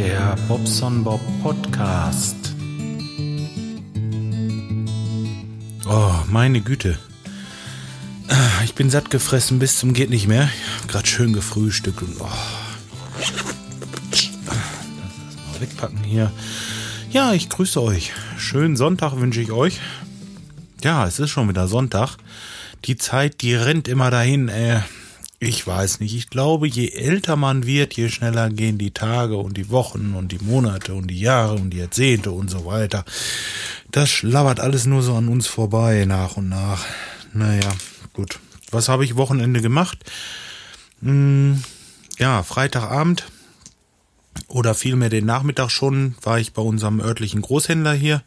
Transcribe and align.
Der 0.00 0.34
Bobson 0.48 1.04
Bob 1.04 1.20
Podcast. 1.42 2.54
Oh, 5.86 6.14
meine 6.26 6.62
Güte. 6.62 6.98
Ich 8.64 8.74
bin 8.74 8.88
satt 8.88 9.10
gefressen 9.10 9.58
bis 9.58 9.78
zum 9.78 9.92
geht 9.92 10.08
nicht 10.08 10.26
mehr. 10.26 10.48
Gerade 10.88 11.06
schön 11.06 11.34
gefrühstückt 11.34 12.00
und 12.00 12.18
oh. 12.18 12.30
Das 14.10 14.30
mal 14.46 15.60
wegpacken 15.60 16.02
hier. 16.02 16.32
Ja, 17.10 17.34
ich 17.34 17.50
grüße 17.50 17.82
euch. 17.82 18.12
Schönen 18.38 18.78
Sonntag 18.78 19.20
wünsche 19.20 19.42
ich 19.42 19.52
euch. 19.52 19.80
Ja, 20.82 21.06
es 21.06 21.18
ist 21.18 21.28
schon 21.28 21.46
wieder 21.50 21.68
Sonntag. 21.68 22.16
Die 22.86 22.96
Zeit, 22.96 23.42
die 23.42 23.54
rennt 23.54 23.86
immer 23.86 24.10
dahin. 24.10 24.48
Äh, 24.48 24.80
ich 25.42 25.66
weiß 25.66 26.00
nicht. 26.00 26.14
Ich 26.14 26.28
glaube, 26.28 26.68
je 26.68 26.90
älter 26.90 27.34
man 27.34 27.64
wird, 27.64 27.94
je 27.94 28.10
schneller 28.10 28.50
gehen 28.50 28.76
die 28.76 28.90
Tage 28.90 29.38
und 29.38 29.56
die 29.56 29.70
Wochen 29.70 30.14
und 30.14 30.32
die 30.32 30.38
Monate 30.38 30.92
und 30.92 31.08
die 31.08 31.18
Jahre 31.18 31.54
und 31.54 31.70
die 31.70 31.78
Jahrzehnte 31.78 32.30
und 32.30 32.50
so 32.50 32.66
weiter. 32.66 33.06
Das 33.90 34.10
schlabbert 34.10 34.60
alles 34.60 34.84
nur 34.84 35.02
so 35.02 35.14
an 35.14 35.28
uns 35.28 35.46
vorbei 35.46 36.04
nach 36.06 36.36
und 36.36 36.50
nach. 36.50 36.84
Naja, 37.32 37.72
gut. 38.12 38.38
Was 38.70 38.90
habe 38.90 39.02
ich 39.04 39.16
Wochenende 39.16 39.62
gemacht? 39.62 39.98
Hm, 41.00 41.64
ja, 42.18 42.42
Freitagabend 42.42 43.26
oder 44.46 44.74
vielmehr 44.74 45.08
den 45.08 45.24
Nachmittag 45.24 45.70
schon 45.70 46.16
war 46.20 46.38
ich 46.38 46.52
bei 46.52 46.60
unserem 46.60 47.00
örtlichen 47.00 47.40
Großhändler 47.40 47.94
hier 47.94 48.22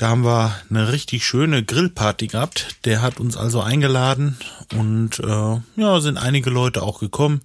da 0.00 0.08
haben 0.08 0.24
wir 0.24 0.56
eine 0.70 0.90
richtig 0.90 1.26
schöne 1.26 1.62
Grillparty 1.62 2.28
gehabt. 2.28 2.78
Der 2.86 3.02
hat 3.02 3.20
uns 3.20 3.36
also 3.36 3.60
eingeladen 3.60 4.38
und 4.74 5.18
äh, 5.18 5.60
ja, 5.76 6.00
sind 6.00 6.16
einige 6.16 6.48
Leute 6.48 6.82
auch 6.82 7.00
gekommen. 7.00 7.42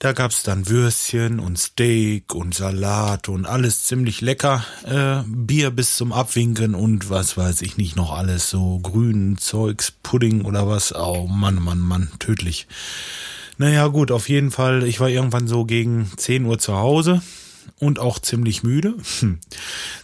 Da 0.00 0.10
gab's 0.10 0.42
dann 0.42 0.68
Würstchen 0.68 1.38
und 1.38 1.56
Steak 1.56 2.34
und 2.34 2.56
Salat 2.56 3.28
und 3.28 3.46
alles 3.46 3.84
ziemlich 3.84 4.20
lecker. 4.20 4.64
Äh, 4.82 5.22
Bier 5.28 5.70
bis 5.70 5.94
zum 5.94 6.12
Abwinken 6.12 6.74
und 6.74 7.08
was 7.08 7.36
weiß 7.36 7.62
ich 7.62 7.76
nicht 7.76 7.94
noch 7.94 8.10
alles. 8.10 8.50
So 8.50 8.80
grünen 8.80 9.38
Zeugs, 9.38 9.92
Pudding 9.92 10.44
oder 10.44 10.66
was. 10.66 10.92
Oh 10.92 11.28
Mann, 11.28 11.62
Mann, 11.62 11.78
Mann, 11.78 12.10
tödlich. 12.18 12.66
Naja 13.58 13.86
gut, 13.86 14.10
auf 14.10 14.28
jeden 14.28 14.50
Fall. 14.50 14.82
Ich 14.82 14.98
war 14.98 15.08
irgendwann 15.08 15.46
so 15.46 15.64
gegen 15.64 16.10
10 16.16 16.46
Uhr 16.46 16.58
zu 16.58 16.76
Hause 16.76 17.22
und 17.78 17.98
auch 17.98 18.18
ziemlich 18.18 18.62
müde. 18.62 18.94
Hm. 19.20 19.38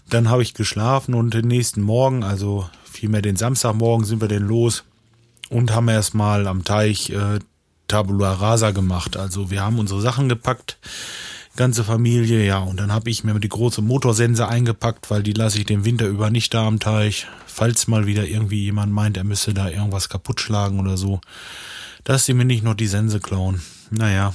Dann 0.09 0.29
habe 0.29 0.43
ich 0.43 0.55
geschlafen 0.55 1.15
und 1.15 1.35
den 1.35 1.49
nächsten 1.49 1.83
Morgen, 1.83 2.23
also 2.25 2.69
vielmehr 2.85 3.23
den 3.23 3.37
Samstagmorgen, 3.37 4.05
sind 4.05 4.21
wir 4.21 4.29
denn 4.29 4.47
los 4.47 4.85
und 5.49 5.73
haben 5.75 5.89
erstmal 5.89 6.47
am 6.47 6.65
Teich 6.65 7.11
äh, 7.11 7.39
Tabula 7.89 8.33
Rasa 8.33 8.71
gemacht. 8.71 9.17
Also 9.17 9.51
wir 9.51 9.63
haben 9.63 9.79
unsere 9.79 10.01
Sachen 10.01 10.29
gepackt, 10.29 10.79
ganze 11.57 11.85
Familie, 11.85 12.47
ja, 12.47 12.59
und 12.59 12.79
dann 12.79 12.93
habe 12.93 13.11
ich 13.11 13.25
mir 13.25 13.39
die 13.41 13.49
große 13.49 13.83
Motorsense 13.83 14.49
eingepackt, 14.49 15.11
weil 15.11 15.23
die 15.23 15.33
lasse 15.33 15.59
ich 15.59 15.67
den 15.67 15.85
Winter 15.85 16.07
über 16.07 16.31
nicht 16.31 16.55
da 16.55 16.67
am 16.67 16.79
Teich. 16.79 17.27
Falls 17.47 17.89
mal 17.89 18.07
wieder 18.07 18.27
irgendwie 18.27 18.63
jemand 18.63 18.93
meint, 18.93 19.17
er 19.17 19.25
müsse 19.25 19.53
da 19.53 19.69
irgendwas 19.69 20.09
kaputt 20.09 20.41
schlagen 20.41 20.79
oder 20.79 20.97
so, 20.97 21.21
dass 22.05 22.25
sie 22.25 22.35
mir 22.35 22.45
nicht 22.45 22.63
noch 22.63 22.75
die 22.75 22.87
Sense 22.87 23.21
klauen. 23.21 23.61
Naja. 23.91 24.35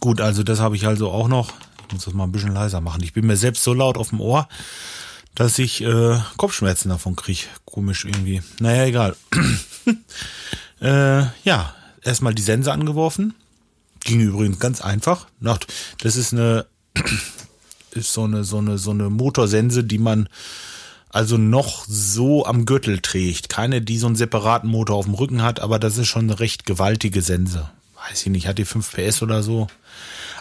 Gut, 0.00 0.20
also 0.20 0.42
das 0.42 0.60
habe 0.60 0.76
ich 0.76 0.86
also 0.86 1.10
auch 1.10 1.28
noch 1.28 1.52
muss 1.92 2.04
das 2.04 2.14
mal 2.14 2.24
ein 2.24 2.32
bisschen 2.32 2.52
leiser 2.54 2.80
machen. 2.80 3.02
Ich 3.02 3.12
bin 3.12 3.26
mir 3.26 3.36
selbst 3.36 3.62
so 3.62 3.74
laut 3.74 3.96
auf 3.96 4.10
dem 4.10 4.20
Ohr, 4.20 4.48
dass 5.34 5.58
ich 5.58 5.82
äh, 5.82 6.18
Kopfschmerzen 6.36 6.88
davon 6.88 7.16
kriege. 7.16 7.44
Komisch 7.64 8.04
irgendwie. 8.04 8.42
Naja, 8.60 8.84
egal. 8.84 9.16
äh, 10.80 11.22
ja, 11.44 11.74
erstmal 12.02 12.34
die 12.34 12.42
Sense 12.42 12.72
angeworfen. 12.72 13.34
Ging 14.00 14.20
übrigens 14.20 14.58
ganz 14.58 14.80
einfach. 14.80 15.26
Das 16.00 16.16
ist 16.16 16.32
eine, 16.32 16.66
ist 17.92 18.12
so 18.12 18.24
eine, 18.24 18.44
so 18.44 18.58
eine, 18.58 18.78
so 18.78 18.90
eine 18.90 19.10
Motorsense, 19.10 19.84
die 19.84 19.98
man 19.98 20.28
also 21.14 21.36
noch 21.36 21.84
so 21.86 22.44
am 22.44 22.66
Gürtel 22.66 22.98
trägt. 22.98 23.48
Keine, 23.48 23.80
die 23.80 23.98
so 23.98 24.06
einen 24.06 24.16
separaten 24.16 24.68
Motor 24.68 24.96
auf 24.96 25.04
dem 25.04 25.14
Rücken 25.14 25.42
hat, 25.42 25.60
aber 25.60 25.78
das 25.78 25.96
ist 25.96 26.08
schon 26.08 26.24
eine 26.24 26.40
recht 26.40 26.66
gewaltige 26.66 27.22
Sense. 27.22 27.70
Weiß 28.08 28.22
ich 28.22 28.32
nicht, 28.32 28.46
hat 28.46 28.58
die 28.58 28.64
5 28.64 28.92
PS 28.92 29.22
oder 29.22 29.42
so. 29.42 29.68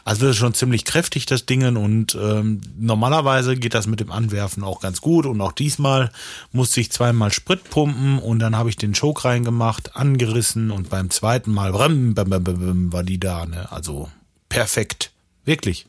Also 0.06 0.26
das 0.26 0.32
ist 0.32 0.40
schon 0.40 0.54
ziemlich 0.54 0.84
kräftig, 0.84 1.26
das 1.26 1.46
Dingen. 1.46 1.78
Und 1.78 2.18
ähm, 2.22 2.62
normalerweise 2.78 3.56
geht 3.56 3.74
das 3.74 3.88
mit 3.88 4.00
dem 4.00 4.12
Anwerfen 4.12 4.64
auch 4.64 4.82
ganz 4.82 5.02
gut. 5.02 5.26
Und 5.26 5.40
auch 5.40 5.54
diesmal 5.54 6.12
musste 6.52 6.82
ich 6.82 6.92
zweimal 6.92 7.32
Sprit 7.32 7.70
pumpen 7.70 8.20
und 8.20 8.40
dann 8.40 8.58
habe 8.58 8.70
ich 8.70 8.76
den 8.76 8.94
Choke 8.94 9.26
reingemacht, 9.26 9.96
angerissen 9.96 10.72
und 10.72 10.90
beim 10.90 11.10
zweiten 11.10 11.52
Mal 11.52 11.72
bam, 11.72 12.14
bam, 12.14 12.30
bam, 12.30 12.44
bam, 12.44 12.94
war 12.94 13.04
die 13.04 13.20
da. 13.20 13.46
Ne? 13.46 13.72
Also 13.72 14.10
perfekt. 14.50 15.12
Wirklich. 15.46 15.88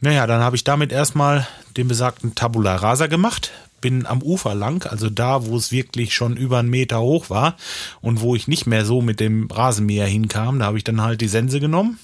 Naja, 0.00 0.26
dann 0.26 0.42
habe 0.42 0.54
ich 0.54 0.64
damit 0.64 0.92
erstmal 0.92 1.46
den 1.76 1.88
besagten 1.88 2.34
Tabula 2.34 2.76
Rasa 2.76 3.08
gemacht, 3.08 3.50
bin 3.80 4.06
am 4.06 4.22
Ufer 4.22 4.54
lang, 4.54 4.86
also 4.88 5.10
da, 5.10 5.46
wo 5.46 5.56
es 5.56 5.72
wirklich 5.72 6.14
schon 6.14 6.36
über 6.36 6.58
einen 6.58 6.70
Meter 6.70 7.00
hoch 7.00 7.30
war 7.30 7.56
und 8.00 8.20
wo 8.20 8.36
ich 8.36 8.46
nicht 8.46 8.66
mehr 8.66 8.84
so 8.84 9.02
mit 9.02 9.18
dem 9.18 9.48
Rasenmäher 9.50 10.06
hinkam, 10.06 10.60
da 10.60 10.66
habe 10.66 10.78
ich 10.78 10.84
dann 10.84 11.00
halt 11.00 11.20
die 11.20 11.28
Sense 11.28 11.58
genommen, 11.58 11.98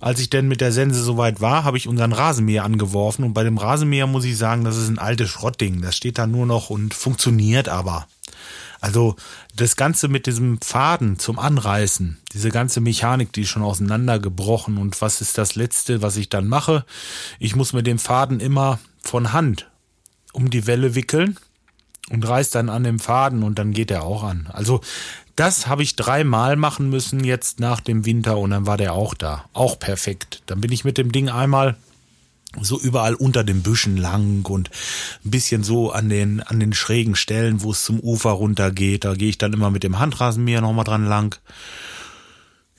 als 0.00 0.20
ich 0.20 0.30
denn 0.30 0.46
mit 0.46 0.60
der 0.60 0.72
Sense 0.72 1.02
soweit 1.02 1.40
war, 1.40 1.64
habe 1.64 1.76
ich 1.76 1.88
unseren 1.88 2.12
Rasenmäher 2.12 2.64
angeworfen 2.64 3.24
und 3.24 3.34
bei 3.34 3.42
dem 3.42 3.58
Rasenmäher 3.58 4.06
muss 4.06 4.24
ich 4.24 4.36
sagen, 4.36 4.64
das 4.64 4.76
ist 4.76 4.88
ein 4.88 4.98
altes 4.98 5.28
Schrottding. 5.28 5.82
Das 5.82 5.96
steht 5.96 6.18
da 6.18 6.26
nur 6.26 6.46
noch 6.46 6.70
und 6.70 6.94
funktioniert 6.94 7.68
aber. 7.68 8.06
Also 8.80 9.16
das 9.56 9.74
Ganze 9.74 10.06
mit 10.06 10.26
diesem 10.26 10.60
Faden 10.60 11.18
zum 11.18 11.38
Anreißen, 11.38 12.18
diese 12.32 12.50
ganze 12.50 12.80
Mechanik, 12.80 13.32
die 13.32 13.42
ist 13.42 13.48
schon 13.48 13.62
auseinandergebrochen. 13.62 14.78
Und 14.78 15.00
was 15.02 15.20
ist 15.20 15.36
das 15.36 15.56
Letzte, 15.56 16.00
was 16.00 16.16
ich 16.16 16.28
dann 16.28 16.46
mache? 16.46 16.84
Ich 17.40 17.56
muss 17.56 17.72
mit 17.72 17.86
dem 17.88 17.98
Faden 17.98 18.38
immer 18.38 18.78
von 19.02 19.32
Hand 19.32 19.68
um 20.32 20.50
die 20.50 20.68
Welle 20.68 20.94
wickeln 20.94 21.38
und 22.10 22.26
reiß 22.26 22.50
dann 22.50 22.68
an 22.68 22.84
dem 22.84 23.00
Faden 23.00 23.42
und 23.42 23.58
dann 23.58 23.72
geht 23.72 23.90
er 23.90 24.04
auch 24.04 24.22
an. 24.22 24.48
Also 24.52 24.80
das 25.38 25.68
habe 25.68 25.82
ich 25.82 25.94
dreimal 25.94 26.56
machen 26.56 26.90
müssen 26.90 27.22
jetzt 27.22 27.60
nach 27.60 27.80
dem 27.80 28.04
Winter 28.04 28.38
und 28.38 28.50
dann 28.50 28.66
war 28.66 28.76
der 28.76 28.94
auch 28.94 29.14
da. 29.14 29.44
Auch 29.52 29.78
perfekt. 29.78 30.42
Dann 30.46 30.60
bin 30.60 30.72
ich 30.72 30.84
mit 30.84 30.98
dem 30.98 31.12
Ding 31.12 31.28
einmal 31.28 31.76
so 32.60 32.80
überall 32.80 33.14
unter 33.14 33.44
den 33.44 33.62
Büschen 33.62 33.96
lang 33.96 34.44
und 34.46 34.70
ein 35.24 35.30
bisschen 35.30 35.62
so 35.62 35.92
an 35.92 36.08
den, 36.08 36.42
an 36.42 36.58
den 36.58 36.72
schrägen 36.72 37.14
Stellen, 37.14 37.62
wo 37.62 37.70
es 37.70 37.84
zum 37.84 38.00
Ufer 38.00 38.30
runtergeht. 38.30 39.04
Da 39.04 39.14
gehe 39.14 39.28
ich 39.28 39.38
dann 39.38 39.52
immer 39.52 39.70
mit 39.70 39.84
dem 39.84 39.98
Handrasenmäher 39.98 40.60
nochmal 40.60 40.84
dran 40.84 41.06
lang. 41.06 41.38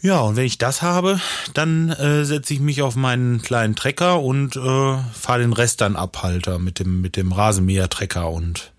Ja, 0.02 0.20
und 0.20 0.36
wenn 0.36 0.46
ich 0.46 0.58
das 0.58 0.82
habe, 0.82 1.20
dann 1.54 1.90
äh, 1.90 2.24
setze 2.26 2.54
ich 2.54 2.62
mich 2.62 2.82
auf 2.82 2.96
meinen 2.96 3.42
kleinen 3.42 3.76
Trecker 3.76 4.22
und 4.22 4.56
äh, 4.56 4.98
fahre 5.14 5.40
den 5.40 5.54
Rest 5.54 5.82
dann 5.82 5.96
Abhalter 5.96 6.58
mit 6.58 6.80
dem, 6.80 7.02
mit 7.02 7.16
dem 7.16 7.32
Rasenmäher-Trecker 7.32 8.30
und 8.30 8.72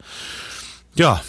ja, 0.95 1.23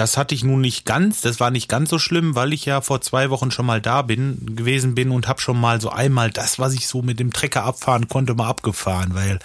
das 0.00 0.16
hatte 0.16 0.34
ich 0.34 0.42
nun 0.42 0.62
nicht 0.62 0.86
ganz, 0.86 1.20
das 1.20 1.40
war 1.40 1.50
nicht 1.50 1.68
ganz 1.68 1.90
so 1.90 1.98
schlimm, 1.98 2.34
weil 2.34 2.54
ich 2.54 2.64
ja 2.64 2.80
vor 2.80 3.02
zwei 3.02 3.28
Wochen 3.28 3.50
schon 3.50 3.66
mal 3.66 3.82
da 3.82 4.00
bin, 4.00 4.56
gewesen 4.56 4.94
bin 4.94 5.10
und 5.10 5.28
habe 5.28 5.42
schon 5.42 5.60
mal 5.60 5.78
so 5.78 5.90
einmal 5.90 6.30
das, 6.30 6.58
was 6.58 6.72
ich 6.72 6.88
so 6.88 7.02
mit 7.02 7.20
dem 7.20 7.34
Trecker 7.34 7.64
abfahren 7.64 8.08
konnte, 8.08 8.34
mal 8.34 8.48
abgefahren, 8.48 9.14
weil 9.14 9.40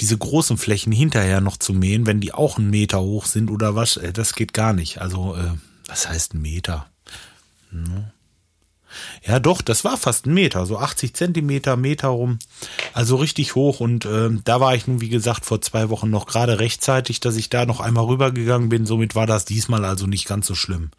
diese 0.00 0.18
großen 0.18 0.58
Flächen 0.58 0.92
hinterher 0.92 1.40
noch 1.40 1.56
zu 1.56 1.72
mähen, 1.72 2.04
wenn 2.04 2.20
die 2.20 2.34
auch 2.34 2.58
einen 2.58 2.68
Meter 2.68 3.00
hoch 3.00 3.24
sind 3.24 3.50
oder 3.50 3.76
was, 3.76 3.96
äh, 3.96 4.12
das 4.12 4.34
geht 4.34 4.52
gar 4.52 4.74
nicht. 4.74 5.00
Also, 5.00 5.36
äh, 5.36 5.52
was 5.86 6.06
heißt 6.06 6.34
ein 6.34 6.42
Meter? 6.42 6.86
Hm. 7.70 8.04
Ja, 9.26 9.40
doch, 9.40 9.62
das 9.62 9.84
war 9.84 9.96
fast 9.96 10.26
ein 10.26 10.34
Meter, 10.34 10.66
so 10.66 10.78
80 10.78 11.14
Zentimeter, 11.14 11.76
Meter 11.76 12.08
rum. 12.08 12.38
Also 12.92 13.16
richtig 13.16 13.54
hoch 13.54 13.80
und 13.80 14.04
äh, 14.04 14.30
da 14.44 14.60
war 14.60 14.74
ich 14.74 14.86
nun, 14.86 15.00
wie 15.00 15.08
gesagt, 15.08 15.44
vor 15.44 15.60
zwei 15.60 15.88
Wochen 15.90 16.10
noch 16.10 16.26
gerade 16.26 16.58
rechtzeitig, 16.58 17.20
dass 17.20 17.36
ich 17.36 17.50
da 17.50 17.66
noch 17.66 17.80
einmal 17.80 18.04
rübergegangen 18.04 18.68
bin. 18.68 18.86
Somit 18.86 19.14
war 19.14 19.26
das 19.26 19.44
diesmal 19.44 19.84
also 19.84 20.06
nicht 20.06 20.26
ganz 20.26 20.46
so 20.46 20.54
schlimm. 20.54 20.90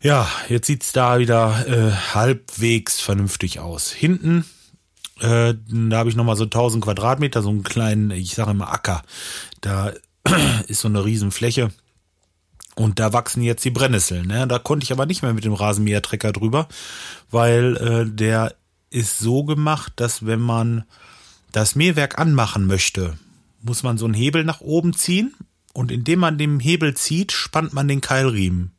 Ja, 0.00 0.28
jetzt 0.48 0.66
sieht's 0.66 0.92
da 0.92 1.18
wieder 1.18 1.66
äh, 1.66 1.92
halbwegs 2.14 3.00
vernünftig 3.00 3.60
aus. 3.60 3.90
Hinten, 3.90 4.44
äh, 5.20 5.54
da 5.68 5.96
habe 5.96 6.10
ich 6.10 6.16
nochmal 6.16 6.36
so 6.36 6.44
1000 6.44 6.84
Quadratmeter, 6.84 7.42
so 7.42 7.48
einen 7.48 7.62
kleinen, 7.62 8.10
ich 8.10 8.34
sage 8.34 8.50
immer 8.50 8.72
Acker. 8.72 9.02
Da 9.60 9.92
ist 10.68 10.80
so 10.80 10.88
eine 10.88 11.04
Riesenfläche. 11.04 11.70
Und 12.76 12.98
da 12.98 13.14
wachsen 13.14 13.42
jetzt 13.42 13.64
die 13.64 13.70
Brennnesseln. 13.70 14.26
Ne? 14.26 14.46
Da 14.46 14.58
konnte 14.58 14.84
ich 14.84 14.92
aber 14.92 15.06
nicht 15.06 15.22
mehr 15.22 15.32
mit 15.32 15.44
dem 15.44 15.54
Rasenmähertrecker 15.54 16.32
drüber, 16.32 16.68
weil 17.30 17.76
äh, 17.78 18.04
der 18.04 18.54
ist 18.90 19.18
so 19.18 19.44
gemacht, 19.44 19.94
dass 19.96 20.26
wenn 20.26 20.40
man 20.40 20.84
das 21.52 21.74
Mähwerk 21.74 22.18
anmachen 22.18 22.66
möchte, 22.66 23.16
muss 23.62 23.82
man 23.82 23.96
so 23.96 24.04
einen 24.04 24.12
Hebel 24.12 24.44
nach 24.44 24.60
oben 24.60 24.92
ziehen 24.92 25.34
und 25.72 25.90
indem 25.90 26.18
man 26.20 26.36
den 26.36 26.60
Hebel 26.60 26.94
zieht, 26.94 27.32
spannt 27.32 27.72
man 27.72 27.88
den 27.88 28.02
Keilriemen, 28.02 28.72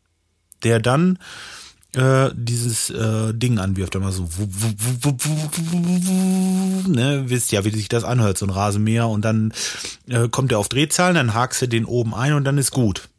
der 0.63 0.79
dann 0.79 1.17
äh, 1.93 2.29
dieses 2.35 2.91
äh, 2.91 3.33
Ding 3.33 3.57
anwirft, 3.57 3.95
immer 3.95 4.11
so. 4.11 4.29
Ne, 6.87 7.23
wisst 7.25 7.51
ja, 7.51 7.65
wie 7.65 7.71
sich 7.71 7.89
das 7.89 8.03
anhört, 8.03 8.37
so 8.37 8.45
ein 8.45 8.51
Rasenmäher. 8.51 9.07
Und 9.07 9.25
dann 9.25 9.53
äh, 10.07 10.29
kommt 10.29 10.51
er 10.51 10.59
auf 10.59 10.69
Drehzahlen, 10.69 11.15
dann 11.15 11.33
hakst 11.33 11.63
du 11.63 11.67
den 11.67 11.85
oben 11.85 12.13
ein 12.13 12.33
und 12.33 12.43
dann 12.43 12.59
ist 12.59 12.69
gut 12.69 13.09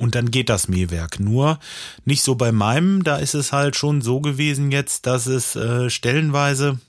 und 0.00 0.14
dann 0.14 0.30
geht 0.30 0.48
das 0.48 0.66
Mähwerk. 0.66 1.20
Nur 1.20 1.58
nicht 2.04 2.22
so 2.22 2.34
bei 2.34 2.52
meinem, 2.52 3.04
da 3.04 3.16
ist 3.16 3.34
es 3.34 3.52
halt 3.52 3.76
schon 3.76 4.00
so 4.00 4.20
gewesen 4.20 4.72
jetzt, 4.72 5.06
dass 5.06 5.26
es 5.26 5.56
äh, 5.56 5.90
stellenweise 5.90 6.80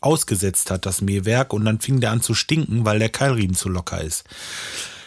ausgesetzt 0.00 0.70
hat, 0.70 0.86
das 0.86 1.00
Mähwerk, 1.00 1.52
und 1.52 1.64
dann 1.64 1.80
fing 1.80 2.00
der 2.00 2.12
an 2.12 2.22
zu 2.22 2.34
stinken, 2.34 2.84
weil 2.84 2.98
der 2.98 3.08
Keilriemen 3.08 3.56
zu 3.56 3.68
locker 3.68 4.00
ist. 4.00 4.24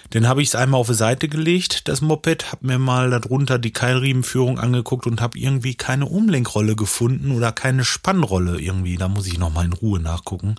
Dann 0.09 0.27
habe 0.27 0.41
ich 0.41 0.49
es 0.49 0.55
einmal 0.55 0.79
auf 0.81 0.87
die 0.87 0.95
Seite 0.95 1.29
gelegt, 1.29 1.87
das 1.87 2.01
Moped, 2.01 2.51
habe 2.51 2.67
mir 2.67 2.79
mal 2.79 3.09
darunter 3.09 3.57
die 3.59 3.73
Keilriemenführung 3.73 4.59
angeguckt 4.59 5.05
und 5.07 5.21
habe 5.21 5.37
irgendwie 5.37 5.75
keine 5.75 6.07
Umlenkrolle 6.07 6.75
gefunden 6.75 7.31
oder 7.31 7.51
keine 7.51 7.85
Spannrolle 7.85 8.59
irgendwie. 8.59 8.97
Da 8.97 9.07
muss 9.07 9.27
ich 9.27 9.37
noch 9.37 9.53
mal 9.53 9.65
in 9.65 9.73
Ruhe 9.73 9.99
nachgucken. 9.99 10.55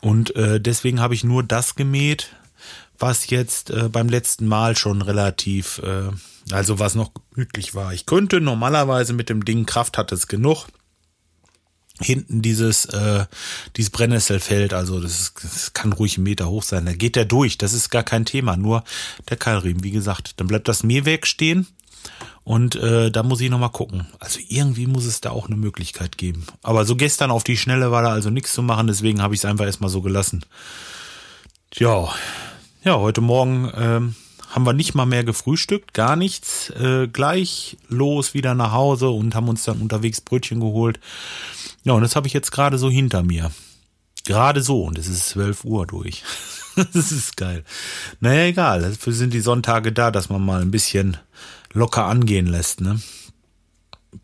Und 0.00 0.34
äh, 0.36 0.60
deswegen 0.60 1.00
habe 1.00 1.14
ich 1.14 1.24
nur 1.24 1.42
das 1.42 1.74
gemäht, 1.74 2.30
was 2.98 3.28
jetzt 3.30 3.70
äh, 3.70 3.88
beim 3.90 4.08
letzten 4.08 4.46
Mal 4.46 4.76
schon 4.76 5.02
relativ, 5.02 5.78
äh, 5.78 6.10
also 6.50 6.78
was 6.78 6.94
noch 6.94 7.12
gütlich 7.34 7.74
war. 7.74 7.92
Ich 7.92 8.06
könnte 8.06 8.40
normalerweise 8.40 9.12
mit 9.12 9.28
dem 9.28 9.44
Ding 9.44 9.66
Kraft 9.66 9.98
hat 9.98 10.12
es 10.12 10.26
genug 10.26 10.66
hinten 12.00 12.42
dieses 12.42 12.84
äh, 12.86 13.24
dieses 13.76 13.90
Brennnesselfeld, 13.90 14.74
also 14.74 15.00
das, 15.00 15.20
ist, 15.20 15.34
das 15.42 15.72
kann 15.72 15.92
ruhig 15.92 16.16
einen 16.16 16.24
Meter 16.24 16.48
hoch 16.48 16.62
sein. 16.62 16.84
Da 16.84 16.92
geht 16.92 17.16
der 17.16 17.24
durch, 17.24 17.58
das 17.58 17.72
ist 17.72 17.90
gar 17.90 18.02
kein 18.02 18.24
Thema. 18.24 18.56
Nur 18.56 18.84
der 19.28 19.36
Keilriemen, 19.36 19.82
wie 19.82 19.92
gesagt, 19.92 20.38
dann 20.38 20.46
bleibt 20.46 20.68
das 20.68 20.82
Mähwerk 20.82 21.26
stehen 21.26 21.66
und 22.44 22.76
äh, 22.76 23.10
da 23.10 23.22
muss 23.22 23.40
ich 23.40 23.50
noch 23.50 23.58
mal 23.58 23.70
gucken. 23.70 24.06
Also 24.20 24.40
irgendwie 24.46 24.86
muss 24.86 25.06
es 25.06 25.20
da 25.20 25.30
auch 25.30 25.46
eine 25.46 25.56
Möglichkeit 25.56 26.18
geben. 26.18 26.46
Aber 26.62 26.84
so 26.84 26.96
gestern 26.96 27.30
auf 27.30 27.44
die 27.44 27.56
Schnelle 27.56 27.90
war 27.90 28.02
da 28.02 28.10
also 28.10 28.30
nichts 28.30 28.52
zu 28.52 28.62
machen, 28.62 28.86
deswegen 28.86 29.22
habe 29.22 29.34
ich 29.34 29.40
es 29.40 29.44
einfach 29.46 29.64
erstmal 29.64 29.90
so 29.90 30.02
gelassen. 30.02 30.44
Ja, 31.74 32.08
ja, 32.84 32.98
heute 32.98 33.20
Morgen 33.20 33.70
ähm, 33.74 34.14
haben 34.48 34.64
wir 34.64 34.72
nicht 34.72 34.94
mal 34.94 35.04
mehr 35.04 35.24
gefrühstückt, 35.24 35.92
gar 35.92 36.16
nichts. 36.16 36.70
Äh, 36.70 37.08
gleich 37.08 37.76
los 37.88 38.32
wieder 38.32 38.54
nach 38.54 38.72
Hause 38.72 39.10
und 39.10 39.34
haben 39.34 39.48
uns 39.48 39.64
dann 39.64 39.82
unterwegs 39.82 40.20
Brötchen 40.20 40.60
geholt. 40.60 41.00
Ja, 41.82 41.92
und 41.92 42.02
das 42.02 42.16
habe 42.16 42.26
ich 42.28 42.32
jetzt 42.32 42.52
gerade 42.52 42.78
so 42.78 42.88
hinter 42.88 43.22
mir. 43.22 43.50
Gerade 44.24 44.62
so, 44.62 44.84
und 44.84 44.98
es 44.98 45.08
ist 45.08 45.28
12 45.30 45.64
Uhr 45.64 45.86
durch. 45.86 46.22
das 46.94 47.12
ist 47.12 47.36
geil. 47.36 47.64
Naja, 48.20 48.44
egal. 48.44 48.82
Dafür 48.82 49.12
sind 49.12 49.34
die 49.34 49.40
Sonntage 49.40 49.92
da, 49.92 50.10
dass 50.10 50.30
man 50.30 50.44
mal 50.44 50.62
ein 50.62 50.70
bisschen 50.70 51.16
locker 51.72 52.06
angehen 52.06 52.46
lässt, 52.46 52.80
ne? 52.80 53.00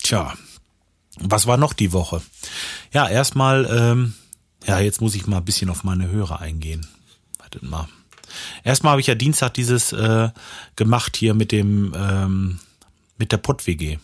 Tja, 0.03 0.33
was 1.19 1.47
war 1.47 1.57
noch 1.57 1.75
die 1.75 1.93
Woche? 1.93 2.23
Ja, 2.93 3.09
erstmal, 3.09 3.67
ähm, 3.71 4.15
ja, 4.67 4.81
jetzt 4.81 5.01
muss 5.01 5.15
ich 5.15 5.27
mal 5.27 5.39
ein 5.39 5.45
bisschen 5.45 5.69
auf 5.69 5.85
meine 5.85 6.09
Hörer 6.09 6.41
eingehen. 6.41 6.87
Wartet 7.53 7.63
mal. 7.63 7.89
Erstmal 8.65 8.93
habe 8.93 9.01
ich 9.01 9.09
ja 9.09 9.15
Dienstag 9.15 9.55
dieses 9.55 9.93
äh, 9.93 10.31
gemacht 10.77 11.17
hier 11.17 11.35
mit 11.35 11.53
dem 11.53 11.95
ähm, 11.97 12.61
mit 13.19 13.31
der 13.31 13.37
Pott-WG 13.37 13.99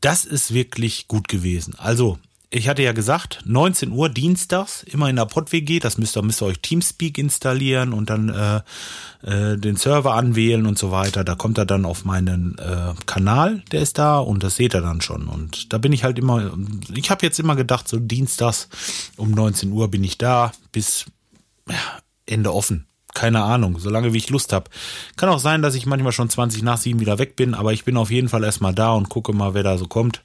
das 0.00 0.24
ist 0.24 0.54
wirklich 0.54 1.08
gut 1.08 1.28
gewesen. 1.28 1.74
Also, 1.78 2.18
ich 2.52 2.68
hatte 2.68 2.82
ja 2.82 2.92
gesagt, 2.92 3.42
19 3.44 3.92
Uhr 3.92 4.08
dienstags, 4.08 4.82
immer 4.82 5.08
in 5.08 5.16
der 5.16 5.26
PodWG, 5.26 5.78
das 5.78 5.98
müsst 5.98 6.16
ihr, 6.16 6.22
müsst 6.22 6.42
ihr 6.42 6.46
euch 6.46 6.58
Teamspeak 6.60 7.16
installieren 7.16 7.92
und 7.92 8.10
dann 8.10 8.28
äh, 8.28 8.60
äh, 9.22 9.56
den 9.56 9.76
Server 9.76 10.14
anwählen 10.14 10.66
und 10.66 10.76
so 10.76 10.90
weiter. 10.90 11.22
Da 11.22 11.36
kommt 11.36 11.58
er 11.58 11.66
dann 11.66 11.84
auf 11.84 12.04
meinen 12.04 12.58
äh, 12.58 12.94
Kanal, 13.06 13.62
der 13.70 13.82
ist 13.82 13.98
da 13.98 14.18
und 14.18 14.42
das 14.42 14.56
seht 14.56 14.74
ihr 14.74 14.80
dann 14.80 15.00
schon. 15.00 15.28
Und 15.28 15.72
da 15.72 15.78
bin 15.78 15.92
ich 15.92 16.02
halt 16.02 16.18
immer, 16.18 16.52
ich 16.92 17.10
habe 17.10 17.24
jetzt 17.24 17.38
immer 17.38 17.54
gedacht, 17.54 17.86
so 17.86 18.00
dienstags 18.00 18.68
um 19.16 19.30
19 19.30 19.70
Uhr 19.70 19.88
bin 19.88 20.02
ich 20.02 20.18
da 20.18 20.50
bis 20.72 21.06
Ende 22.26 22.52
offen 22.52 22.86
keine 23.14 23.42
Ahnung, 23.42 23.78
solange 23.78 24.12
wie 24.12 24.18
ich 24.18 24.30
Lust 24.30 24.52
habe. 24.52 24.70
Kann 25.16 25.28
auch 25.28 25.38
sein, 25.38 25.62
dass 25.62 25.74
ich 25.74 25.86
manchmal 25.86 26.12
schon 26.12 26.30
20 26.30 26.62
nach 26.62 26.78
7 26.78 27.00
wieder 27.00 27.18
weg 27.18 27.36
bin, 27.36 27.54
aber 27.54 27.72
ich 27.72 27.84
bin 27.84 27.96
auf 27.96 28.10
jeden 28.10 28.28
Fall 28.28 28.44
erstmal 28.44 28.74
da 28.74 28.92
und 28.92 29.08
gucke 29.08 29.32
mal, 29.32 29.54
wer 29.54 29.62
da 29.62 29.78
so 29.78 29.86
kommt 29.86 30.22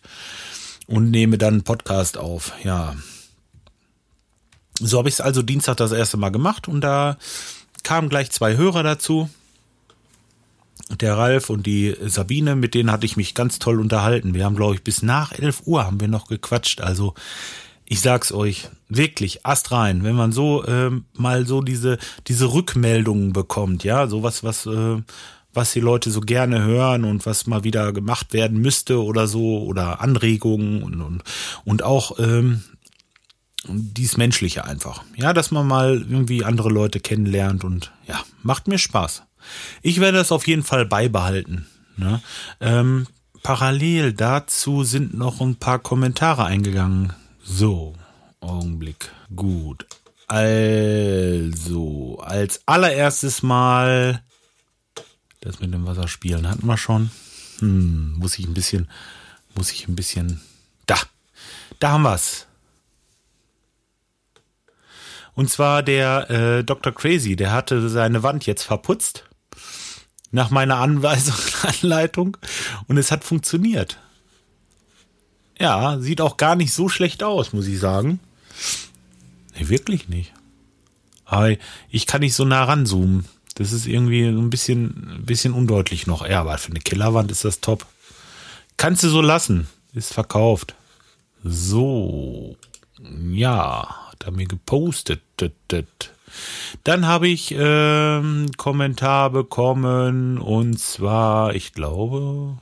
und 0.88 1.12
nehme 1.12 1.38
dann 1.38 1.56
einen 1.56 1.64
Podcast 1.64 2.18
auf. 2.18 2.54
Ja. 2.64 2.96
So 4.80 4.98
habe 4.98 5.10
ich 5.10 5.16
es 5.16 5.22
also 5.22 5.42
Dienstag 5.42 5.78
das 5.78 5.92
erste 5.92 6.18
Mal 6.18 6.30
gemacht 6.30 6.68
und 6.68 6.82
da 6.82 7.18
kamen 7.84 8.10
gleich 8.10 8.32
zwei 8.32 8.58
Hörer 8.58 8.84
dazu. 8.84 9.30
Der 11.00 11.18
Ralf 11.18 11.50
und 11.50 11.66
die 11.66 11.96
Sabine, 12.06 12.56
mit 12.56 12.76
denen 12.76 12.92
hatte 12.92 13.06
ich 13.06 13.18
mich 13.18 13.34
ganz 13.34 13.58
toll 13.58 13.80
unterhalten. 13.80 14.36
Wir 14.36 14.46
haben, 14.46 14.56
glaube 14.56 14.76
ich, 14.76 14.84
bis 14.84 15.02
nach 15.02 15.32
11 15.32 15.64
Uhr 15.66 15.86
haben 15.86 16.00
wir 16.00 16.08
noch 16.08 16.28
gequatscht. 16.28 16.82
Also 16.82 17.16
ich 17.88 18.02
sag's 18.02 18.32
euch, 18.32 18.70
wirklich, 18.90 19.46
Ast 19.46 19.72
rein, 19.72 20.04
wenn 20.04 20.16
man 20.16 20.32
so 20.32 20.66
ähm, 20.68 21.06
mal 21.14 21.46
so 21.46 21.62
diese, 21.62 21.98
diese 22.28 22.52
Rückmeldungen 22.52 23.34
bekommt, 23.34 23.84
ja, 23.84 24.08
sowas, 24.08 24.44
was, 24.44 24.66
äh, 24.66 25.02
was 25.54 25.74
die 25.74 25.80
Leute 25.80 26.12
so 26.12 26.22
gerne 26.22 26.64
hören 26.64 27.06
und 27.06 27.26
was 27.26 27.48
mal 27.48 27.64
wieder 27.64 27.94
gemacht 27.94 28.34
werden 28.34 28.60
müsste 28.60 29.04
oder 29.04 29.28
so, 29.28 29.64
oder 29.64 30.02
Anregungen 30.02 30.84
und, 30.84 31.02
und, 31.02 31.24
und 31.64 31.84
auch 31.84 32.20
ähm, 32.20 32.64
dies 33.68 34.18
Menschliche 34.18 34.66
einfach. 34.66 35.04
Ja, 35.16 35.34
dass 35.34 35.52
man 35.52 35.68
mal 35.68 36.06
irgendwie 36.10 36.44
andere 36.44 36.70
Leute 36.70 37.00
kennenlernt 37.00 37.64
und 37.64 37.92
ja, 38.08 38.20
macht 38.42 38.68
mir 38.68 38.80
Spaß. 38.80 39.24
Ich 39.84 40.00
werde 40.00 40.18
das 40.18 40.32
auf 40.32 40.48
jeden 40.48 40.64
Fall 40.64 40.86
beibehalten. 40.86 41.68
Ne? 41.98 42.22
Ähm, 42.60 43.08
parallel 43.44 44.14
dazu 44.14 44.84
sind 44.84 45.14
noch 45.14 45.40
ein 45.40 45.56
paar 45.56 45.80
Kommentare 45.80 46.46
eingegangen 46.46 47.14
so, 47.46 47.94
Augenblick. 48.42 49.12
Gut. 49.36 49.86
Also, 50.28 52.20
als 52.24 52.62
allererstes 52.66 53.44
Mal 53.44 54.24
das 55.46 55.60
mit 55.60 55.72
dem 55.72 55.86
Wasserspielen 55.86 56.50
hatten 56.50 56.66
wir 56.66 56.76
schon. 56.76 57.12
Hm, 57.60 58.16
muss 58.18 58.40
ich 58.40 58.48
ein 58.48 58.56
bisschen, 58.56 58.90
muss 59.54 59.72
ich 59.72 59.88
ein 59.88 59.96
bisschen. 59.96 60.42
Da, 60.88 60.96
da 61.80 61.92
haben 61.92 62.02
wir's. 62.02 62.48
Und 65.36 65.52
zwar 65.52 65.84
der 65.84 66.30
äh, 66.32 66.64
Dr. 66.64 66.94
Crazy, 66.94 67.36
der 67.36 67.52
hatte 67.52 67.90
seine 67.90 68.24
Wand 68.24 68.48
jetzt 68.48 68.64
verputzt. 68.64 69.26
Nach 70.32 70.50
meiner 70.50 70.78
Anweisung, 70.78 71.36
Anleitung. 71.62 72.38
Und 72.88 72.98
es 72.98 73.12
hat 73.12 73.24
funktioniert. 73.24 74.00
Ja, 75.60 76.00
sieht 76.00 76.22
auch 76.22 76.38
gar 76.38 76.56
nicht 76.56 76.74
so 76.74 76.90
schlecht 76.90 77.24
aus, 77.24 77.54
muss 77.54 77.68
ich 77.68 77.80
sagen. 77.80 78.20
Nee, 79.58 79.70
wirklich 79.70 80.10
nicht. 80.10 80.34
Aber 81.26 81.56
ich 81.90 82.06
kann 82.06 82.22
nicht 82.22 82.36
so 82.36 82.46
nah 82.46 82.64
ranzoomen. 82.66 83.26
Das 83.56 83.72
ist 83.72 83.88
irgendwie 83.88 84.26
ein 84.26 84.50
bisschen, 84.50 85.18
ein 85.20 85.26
bisschen 85.26 85.54
undeutlich 85.54 86.08
noch. 86.08 86.28
Ja, 86.28 86.42
aber 86.42 86.58
für 86.58 86.72
eine 86.72 86.82
Killerwand 86.82 87.32
ist 87.32 87.46
das 87.46 87.62
top. 87.62 87.86
Kannst 88.78 89.04
du 89.04 89.10
so 89.10 89.22
lassen. 89.22 89.68
Ist 89.94 90.14
verkauft. 90.14 90.76
So. 91.42 92.58
Ja, 93.32 94.10
hat 94.12 94.24
er 94.24 94.32
mir 94.32 94.46
gepostet. 94.46 95.22
Dann 96.84 97.08
habe 97.08 97.30
ich 97.30 97.56
ähm, 97.58 98.52
Kommentar 98.58 99.30
bekommen 99.30 100.38
und 100.38 100.78
zwar, 100.80 101.56
ich 101.56 101.72
glaube, 101.72 102.58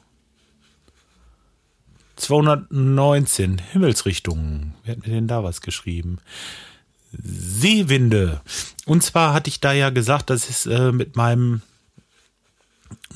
219 2.24 3.58
Himmelsrichtungen. 3.58 4.74
Wer 4.84 4.96
hat 4.96 5.06
mir 5.06 5.14
denn 5.14 5.28
da 5.28 5.44
was 5.44 5.62
geschrieben? 5.62 6.20
Seewinde. 7.12 8.42
Und 8.86 9.04
zwar 9.04 9.34
hatte 9.34 9.50
ich 9.50 9.60
da 9.60 9.74
ja 9.74 9.90
gesagt, 9.90 10.30
dass 10.30 10.50
es 10.50 10.66
äh, 10.66 10.92
mit 10.92 11.16
meinem 11.16 11.62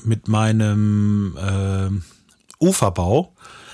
mit 0.04 0.28
meinem 0.28 1.36
äh, 1.36 2.64
Uferbau 2.64 3.32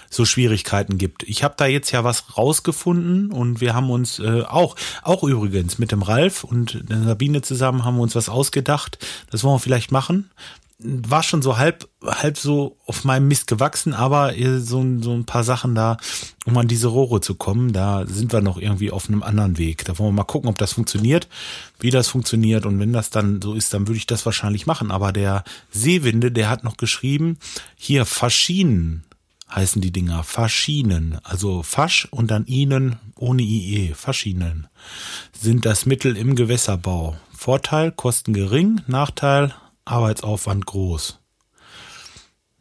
so 0.08 0.24
Schwierigkeiten 0.24 0.96
gibt. 0.96 1.24
Ich 1.24 1.42
habe 1.42 1.54
da 1.56 1.66
jetzt 1.66 1.90
ja 1.90 2.04
was 2.04 2.38
rausgefunden 2.38 3.32
und 3.32 3.60
wir 3.60 3.74
haben 3.74 3.90
uns 3.90 4.20
äh, 4.20 4.42
auch, 4.42 4.76
auch 5.02 5.24
übrigens 5.24 5.78
mit 5.78 5.90
dem 5.90 6.02
Ralf 6.02 6.44
und 6.44 6.88
der 6.88 7.02
Sabine 7.02 7.42
zusammen 7.42 7.84
haben 7.84 7.96
wir 7.96 8.02
uns 8.02 8.14
was 8.14 8.28
ausgedacht. 8.28 9.04
Das 9.30 9.42
wollen 9.42 9.56
wir 9.56 9.60
vielleicht 9.60 9.90
machen 9.90 10.30
war 10.78 11.22
schon 11.22 11.42
so 11.42 11.56
halb, 11.56 11.88
halb 12.06 12.38
so 12.38 12.76
auf 12.86 13.04
meinem 13.04 13.28
Mist 13.28 13.46
gewachsen, 13.46 13.94
aber 13.94 14.34
so, 14.58 14.84
so 15.00 15.12
ein 15.12 15.24
paar 15.24 15.44
Sachen 15.44 15.74
da, 15.74 15.96
um 16.44 16.56
an 16.58 16.68
diese 16.68 16.88
Rohre 16.88 17.20
zu 17.20 17.34
kommen, 17.34 17.72
da 17.72 18.06
sind 18.06 18.32
wir 18.32 18.40
noch 18.40 18.58
irgendwie 18.58 18.90
auf 18.90 19.08
einem 19.08 19.22
anderen 19.22 19.58
Weg. 19.58 19.84
Da 19.84 19.98
wollen 19.98 20.10
wir 20.10 20.22
mal 20.22 20.24
gucken, 20.24 20.48
ob 20.48 20.58
das 20.58 20.74
funktioniert, 20.74 21.28
wie 21.80 21.90
das 21.90 22.08
funktioniert. 22.08 22.66
Und 22.66 22.78
wenn 22.78 22.92
das 22.92 23.10
dann 23.10 23.40
so 23.40 23.54
ist, 23.54 23.72
dann 23.74 23.86
würde 23.88 23.98
ich 23.98 24.06
das 24.06 24.26
wahrscheinlich 24.26 24.66
machen. 24.66 24.90
Aber 24.90 25.12
der 25.12 25.44
Seewinde, 25.70 26.30
der 26.30 26.48
hat 26.50 26.64
noch 26.64 26.76
geschrieben, 26.76 27.38
hier 27.76 28.04
Faschinen 28.04 29.04
heißen 29.54 29.80
die 29.80 29.92
Dinger. 29.92 30.24
Faschinen, 30.24 31.18
also 31.22 31.62
Fasch 31.62 32.08
und 32.10 32.30
dann 32.30 32.46
Ihnen 32.46 32.96
ohne 33.16 33.42
IE, 33.42 33.94
Faschinen, 33.94 34.66
sind 35.32 35.64
das 35.64 35.86
Mittel 35.86 36.16
im 36.16 36.34
Gewässerbau. 36.34 37.16
Vorteil, 37.32 37.92
Kosten 37.92 38.32
gering, 38.32 38.80
Nachteil, 38.86 39.54
Arbeitsaufwand 39.84 40.66
groß. 40.66 41.18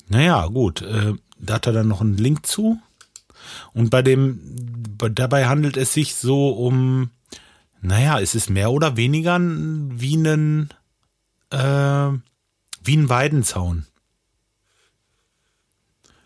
Naja, 0.08 0.48
gut, 0.48 0.82
äh, 0.82 1.14
da 1.40 1.56
hat 1.56 1.68
er 1.68 1.74
dann 1.74 1.88
noch 1.88 2.02
einen 2.02 2.18
Link 2.18 2.46
zu. 2.46 2.80
Und 3.74 3.90
bei 3.90 4.02
dem, 4.02 4.40
dabei 4.98 5.48
handelt 5.48 5.78
es 5.78 5.94
sich 5.94 6.16
so 6.16 6.50
um, 6.50 7.10
naja, 7.82 8.20
es 8.20 8.36
ist 8.36 8.50
mehr 8.50 8.72
oder 8.72 8.96
weniger 8.96 9.40
wie 9.40 10.16
ein, 10.16 10.70
äh, 11.50 12.10
wie 12.84 12.98
ein 12.98 13.10
Weidenzaun. 13.10 13.86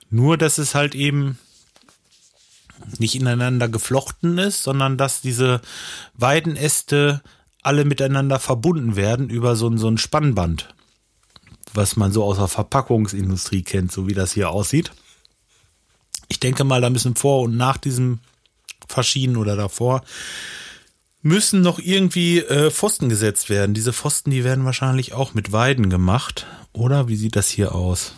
Nur, 0.10 0.38
dass 0.38 0.58
es 0.58 0.76
halt 0.76 0.96
eben 0.96 1.38
nicht 3.00 3.16
ineinander 3.16 3.68
geflochten 3.68 4.38
ist, 4.38 4.64
sondern 4.64 4.98
dass 4.98 5.22
diese 5.22 5.62
Weidenäste 6.14 7.22
alle 7.62 7.84
miteinander 7.84 8.40
verbunden 8.40 8.96
werden 8.96 9.30
über 9.30 9.56
so, 9.56 9.76
so 9.78 9.90
ein 9.90 9.98
Spannband, 9.98 10.74
was 11.74 11.96
man 11.96 12.12
so 12.12 12.24
aus 12.24 12.38
der 12.38 12.48
Verpackungsindustrie 12.48 13.64
kennt, 13.64 13.92
so 13.92 14.08
wie 14.08 14.14
das 14.14 14.34
hier 14.34 14.50
aussieht. 14.50 14.92
Ich 16.28 16.40
denke 16.40 16.64
mal, 16.64 16.82
da 16.82 16.90
müssen 16.90 17.16
vor 17.16 17.42
und 17.42 17.56
nach 17.58 17.78
diesem 17.78 18.20
Verschieden 18.88 19.38
oder 19.38 19.56
davor 19.56 20.04
müssen 21.22 21.62
noch 21.62 21.80
irgendwie 21.80 22.40
äh, 22.40 22.72
Pfosten 22.72 23.10
gesetzt 23.10 23.50
werden. 23.50 23.74
Diese 23.74 23.94
Pfosten, 23.94 24.32
die 24.32 24.44
werden 24.44 24.66
wahrscheinlich 24.66 25.14
auch 25.14 25.34
mit 25.34 25.52
Weiden 25.52 25.90
gemacht. 25.90 26.46
Oder 26.74 27.08
wie 27.08 27.16
sieht 27.16 27.36
das 27.36 27.50
hier 27.50 27.76
aus? 27.76 28.14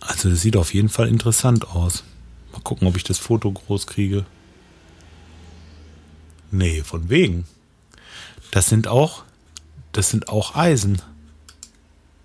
Also 0.00 0.28
das 0.28 0.40
sieht 0.40 0.56
auf 0.56 0.74
jeden 0.74 0.88
Fall 0.88 1.08
interessant 1.08 1.68
aus. 1.68 2.04
Mal 2.52 2.60
gucken, 2.60 2.86
ob 2.86 2.96
ich 2.96 3.04
das 3.04 3.18
Foto 3.18 3.50
groß 3.50 3.86
kriege. 3.86 4.24
Nee, 6.50 6.82
von 6.82 7.08
wegen. 7.08 7.46
Das 8.50 8.68
sind 8.68 8.88
auch, 8.88 9.24
das 9.96 10.10
sind 10.10 10.28
auch 10.28 10.54
Eisen, 10.54 11.00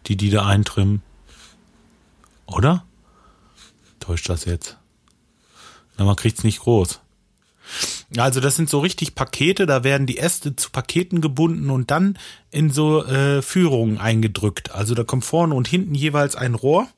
die 0.07 0.17
die 0.17 0.29
da 0.29 0.45
eintrimmen. 0.45 1.01
Oder? 2.45 2.83
Täuscht 3.99 4.27
das 4.27 4.45
jetzt? 4.45 4.77
Na, 5.97 6.03
man 6.03 6.17
kriegt's 6.17 6.43
nicht 6.43 6.59
groß. 6.59 6.99
Also 8.17 8.41
das 8.41 8.57
sind 8.57 8.69
so 8.69 8.79
richtig 8.79 9.15
Pakete, 9.15 9.65
da 9.65 9.85
werden 9.85 10.05
die 10.05 10.17
Äste 10.17 10.57
zu 10.57 10.69
Paketen 10.71 11.21
gebunden 11.21 11.69
und 11.69 11.91
dann 11.91 12.19
in 12.49 12.71
so 12.71 13.05
äh, 13.05 13.41
Führungen 13.41 13.99
eingedrückt. 13.99 14.71
Also 14.71 14.93
da 14.93 15.05
kommt 15.05 15.23
vorne 15.23 15.55
und 15.55 15.69
hinten 15.69 15.95
jeweils 15.95 16.35
ein 16.35 16.55
Rohr 16.55 16.89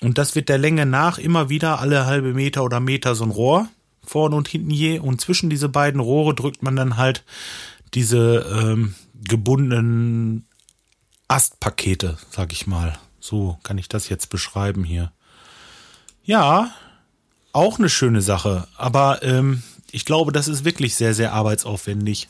und 0.00 0.18
das 0.18 0.36
wird 0.36 0.48
der 0.48 0.58
Länge 0.58 0.86
nach 0.86 1.18
immer 1.18 1.48
wieder 1.48 1.80
alle 1.80 2.06
halbe 2.06 2.34
Meter 2.34 2.62
oder 2.62 2.78
Meter 2.78 3.16
so 3.16 3.24
ein 3.24 3.32
Rohr 3.32 3.68
vorne 4.04 4.36
und 4.36 4.46
hinten 4.46 4.70
je 4.70 5.00
und 5.00 5.20
zwischen 5.20 5.50
diese 5.50 5.68
beiden 5.68 6.00
Rohre 6.00 6.36
drückt 6.36 6.62
man 6.62 6.76
dann 6.76 6.96
halt 6.96 7.24
diese 7.94 8.46
ähm, 8.56 8.94
gebundenen 9.24 10.46
Astpakete, 11.28 12.18
sag 12.30 12.52
ich 12.52 12.66
mal. 12.66 12.98
So 13.20 13.58
kann 13.62 13.78
ich 13.78 13.88
das 13.88 14.08
jetzt 14.08 14.30
beschreiben 14.30 14.84
hier. 14.84 15.12
Ja, 16.24 16.72
auch 17.52 17.78
eine 17.78 17.88
schöne 17.88 18.20
Sache, 18.20 18.68
aber 18.76 19.22
ähm, 19.22 19.62
ich 19.90 20.04
glaube, 20.04 20.32
das 20.32 20.48
ist 20.48 20.64
wirklich 20.64 20.94
sehr, 20.94 21.14
sehr 21.14 21.32
arbeitsaufwendig. 21.32 22.28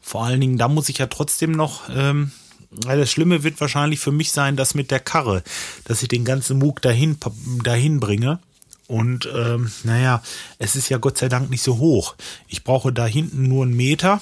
Vor 0.00 0.24
allen 0.24 0.40
Dingen, 0.40 0.58
da 0.58 0.68
muss 0.68 0.88
ich 0.88 0.98
ja 0.98 1.06
trotzdem 1.06 1.52
noch, 1.52 1.88
ähm, 1.90 2.32
das 2.70 3.10
Schlimme 3.10 3.42
wird 3.42 3.60
wahrscheinlich 3.60 4.00
für 4.00 4.12
mich 4.12 4.32
sein, 4.32 4.56
das 4.56 4.74
mit 4.74 4.90
der 4.90 5.00
Karre, 5.00 5.42
dass 5.84 6.02
ich 6.02 6.08
den 6.08 6.24
ganzen 6.24 6.58
Mug 6.58 6.80
dahin, 6.80 7.18
dahin 7.62 8.00
bringe. 8.00 8.40
Und 8.88 9.28
ähm, 9.34 9.70
naja, 9.84 10.22
es 10.58 10.76
ist 10.76 10.88
ja 10.88 10.98
Gott 10.98 11.18
sei 11.18 11.28
Dank 11.28 11.50
nicht 11.50 11.62
so 11.62 11.78
hoch. 11.78 12.14
Ich 12.48 12.64
brauche 12.64 12.92
da 12.92 13.06
hinten 13.06 13.48
nur 13.48 13.64
einen 13.64 13.76
Meter 13.76 14.20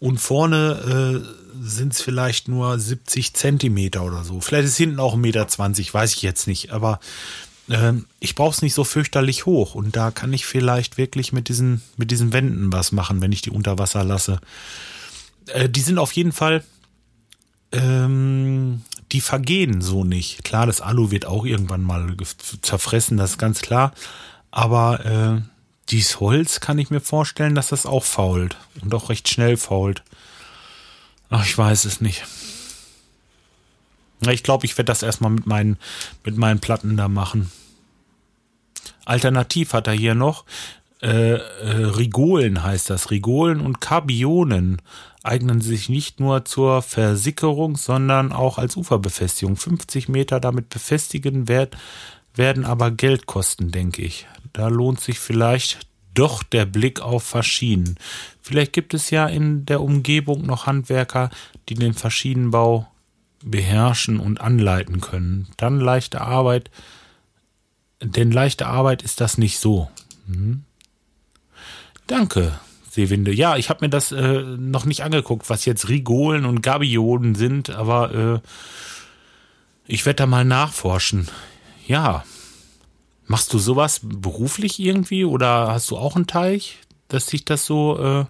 und 0.00 0.18
vorne 0.18 1.24
äh, 1.24 1.38
sind 1.60 1.92
es 1.92 2.00
vielleicht 2.00 2.48
nur 2.48 2.78
70 2.78 3.34
Zentimeter 3.34 4.04
oder 4.04 4.24
so. 4.24 4.40
Vielleicht 4.40 4.66
ist 4.66 4.76
hinten 4.76 5.00
auch 5.00 5.14
ein 5.14 5.20
Meter, 5.20 5.46
20, 5.48 5.92
weiß 5.92 6.14
ich 6.14 6.22
jetzt 6.22 6.46
nicht. 6.46 6.70
Aber 6.70 7.00
ähm, 7.68 8.06
ich 8.20 8.34
brauche 8.34 8.54
es 8.54 8.62
nicht 8.62 8.74
so 8.74 8.84
fürchterlich 8.84 9.46
hoch 9.46 9.74
und 9.74 9.96
da 9.96 10.10
kann 10.10 10.32
ich 10.32 10.46
vielleicht 10.46 10.98
wirklich 10.98 11.32
mit 11.32 11.48
diesen, 11.48 11.82
mit 11.96 12.10
diesen 12.10 12.32
Wänden 12.32 12.72
was 12.72 12.92
machen, 12.92 13.20
wenn 13.20 13.32
ich 13.32 13.42
die 13.42 13.50
unter 13.50 13.78
Wasser 13.78 14.04
lasse. 14.04 14.40
Äh, 15.46 15.68
die 15.68 15.80
sind 15.80 15.98
auf 15.98 16.12
jeden 16.12 16.32
Fall, 16.32 16.64
ähm, 17.72 18.82
die 19.12 19.20
vergehen 19.20 19.80
so 19.80 20.04
nicht. 20.04 20.44
Klar, 20.44 20.66
das 20.66 20.80
Alu 20.80 21.10
wird 21.10 21.26
auch 21.26 21.44
irgendwann 21.44 21.82
mal 21.82 22.16
zerfressen, 22.62 23.16
das 23.16 23.32
ist 23.32 23.38
ganz 23.38 23.60
klar. 23.60 23.92
Aber 24.50 25.04
äh, 25.04 25.40
dieses 25.90 26.20
Holz 26.20 26.60
kann 26.60 26.78
ich 26.78 26.90
mir 26.90 27.00
vorstellen, 27.00 27.54
dass 27.54 27.68
das 27.68 27.86
auch 27.86 28.04
fault 28.04 28.56
und 28.82 28.94
auch 28.94 29.10
recht 29.10 29.28
schnell 29.28 29.56
fault. 29.56 30.02
Ach, 31.30 31.44
ich 31.44 31.56
weiß 31.56 31.84
es 31.84 32.00
nicht. 32.00 32.24
Ich 34.28 34.42
glaube, 34.42 34.66
ich 34.66 34.76
werde 34.76 34.86
das 34.86 35.02
erstmal 35.02 35.30
mit 35.30 35.46
meinen, 35.46 35.78
mit 36.24 36.36
meinen 36.36 36.60
Platten 36.60 36.96
da 36.96 37.08
machen. 37.08 37.52
Alternativ 39.04 39.72
hat 39.72 39.86
er 39.86 39.92
hier 39.94 40.14
noch 40.14 40.44
äh, 41.00 41.34
äh, 41.34 41.84
Rigolen 41.84 42.62
heißt 42.62 42.90
das. 42.90 43.10
Rigolen 43.10 43.60
und 43.60 43.80
Kabionen 43.80 44.82
eignen 45.22 45.60
sich 45.60 45.88
nicht 45.88 46.18
nur 46.18 46.44
zur 46.44 46.82
Versickerung, 46.82 47.76
sondern 47.76 48.32
auch 48.32 48.58
als 48.58 48.76
Uferbefestigung. 48.76 49.56
50 49.56 50.08
Meter 50.08 50.40
damit 50.40 50.68
befestigen 50.70 51.46
werd, 51.46 51.76
werden 52.38 52.64
aber 52.64 52.90
Geld 52.90 53.26
kosten, 53.26 53.70
denke 53.70 54.02
ich. 54.02 54.26
Da 54.52 54.68
lohnt 54.68 55.00
sich 55.00 55.18
vielleicht 55.18 55.80
doch 56.14 56.42
der 56.42 56.64
Blick 56.64 57.00
auf 57.00 57.22
Faschinen. 57.22 57.96
Vielleicht 58.40 58.72
gibt 58.72 58.94
es 58.94 59.10
ja 59.10 59.26
in 59.26 59.66
der 59.66 59.80
Umgebung 59.80 60.46
noch 60.46 60.66
Handwerker, 60.66 61.30
die 61.68 61.74
den 61.74 61.94
Faschinenbau 61.94 62.88
beherrschen 63.44 64.18
und 64.18 64.40
anleiten 64.40 65.00
können. 65.00 65.48
Dann 65.56 65.78
leichte 65.78 66.20
Arbeit, 66.20 66.70
denn 68.02 68.32
leichte 68.32 68.66
Arbeit 68.66 69.02
ist 69.02 69.20
das 69.20 69.38
nicht 69.38 69.58
so. 69.58 69.90
Hm. 70.26 70.64
Danke, 72.06 72.58
Seewinde. 72.90 73.32
Ja, 73.32 73.56
ich 73.56 73.68
habe 73.70 73.84
mir 73.84 73.90
das 73.90 74.12
äh, 74.12 74.42
noch 74.42 74.86
nicht 74.86 75.02
angeguckt, 75.02 75.50
was 75.50 75.66
jetzt 75.66 75.88
Rigolen 75.88 76.46
und 76.46 76.62
Gabionen 76.62 77.34
sind, 77.34 77.70
aber 77.70 78.14
äh, 78.14 78.40
ich 79.86 80.04
werde 80.04 80.16
da 80.16 80.26
mal 80.26 80.44
nachforschen. 80.44 81.28
Ja. 81.88 82.22
Machst 83.26 83.52
du 83.52 83.58
sowas 83.58 84.00
beruflich 84.02 84.78
irgendwie 84.78 85.24
oder 85.24 85.72
hast 85.72 85.90
du 85.90 85.98
auch 85.98 86.16
einen 86.16 86.26
Teich, 86.26 86.78
dass 87.08 87.26
sich 87.26 87.44
das 87.44 87.66
so 87.66 87.98
äh, 87.98 88.24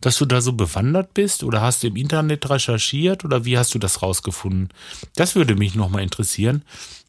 dass 0.00 0.18
du 0.18 0.24
da 0.24 0.40
so 0.40 0.52
bewandert 0.52 1.14
bist 1.14 1.42
oder 1.42 1.60
hast 1.60 1.82
du 1.82 1.88
im 1.88 1.96
Internet 1.96 2.48
recherchiert 2.48 3.24
oder 3.24 3.44
wie 3.44 3.58
hast 3.58 3.74
du 3.74 3.78
das 3.78 4.02
rausgefunden? 4.02 4.68
Das 5.14 5.34
würde 5.34 5.54
mich 5.54 5.74
nochmal 5.74 6.02
interessieren. 6.02 6.62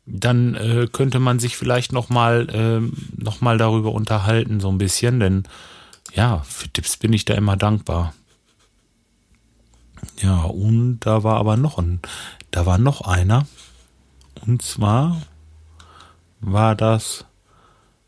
Dann 0.06 0.56
äh, 0.56 0.88
könnte 0.92 1.20
man 1.20 1.40
sich 1.40 1.58
vielleicht 1.58 1.92
nochmal 1.92 2.50
äh, 2.50 3.22
noch 3.22 3.40
darüber 3.42 3.92
unterhalten, 3.92 4.60
so 4.60 4.70
ein 4.70 4.78
bisschen, 4.78 5.20
denn 5.20 5.44
ja, 6.14 6.40
für 6.40 6.70
Tipps 6.70 6.98
bin 6.98 7.14
ich 7.14 7.26
da 7.26 7.34
immer 7.34 7.58
dankbar. 7.58 8.14
Ja, 10.22 10.44
und 10.44 11.00
da 11.02 11.24
war 11.24 11.38
aber 11.38 11.58
noch 11.58 11.78
ein, 11.78 12.00
da 12.52 12.66
war 12.66 12.78
noch 12.78 13.02
einer. 13.02 13.46
Und 14.46 14.62
zwar 14.62 15.22
war 16.40 16.76
das 16.76 17.26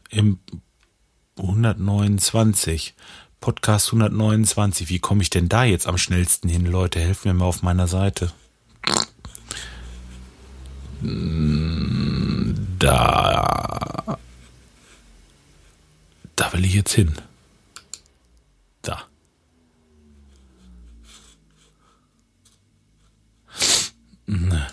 im 0.09 0.39
129. 1.37 2.95
Podcast 3.39 3.87
129. 3.87 4.89
Wie 4.89 4.99
komme 4.99 5.21
ich 5.21 5.29
denn 5.29 5.49
da 5.49 5.63
jetzt 5.63 5.87
am 5.87 5.97
schnellsten 5.97 6.49
hin, 6.49 6.65
Leute? 6.65 6.99
Helfen 6.99 7.29
mir 7.29 7.39
mal 7.39 7.45
auf 7.45 7.61
meiner 7.61 7.87
Seite. 7.87 8.33
Da. 12.79 14.17
Da 16.35 16.53
will 16.53 16.65
ich 16.65 16.73
jetzt 16.73 16.93
hin. 16.93 17.13
Da. 18.81 19.03
Ne. 24.25 24.67